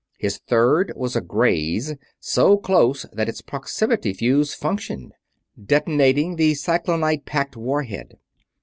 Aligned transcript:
His 0.17 0.39
third 0.39 0.93
was 0.95 1.15
a 1.15 1.21
graze; 1.21 1.93
so 2.19 2.57
close 2.57 3.05
that 3.13 3.29
its 3.29 3.41
proximity 3.43 4.13
fuze 4.13 4.51
functioned, 4.55 5.13
detonating 5.63 6.37
the 6.37 6.53
cyclonite 6.55 7.25
packed 7.25 7.55
war 7.55 7.83
head. 7.83 8.17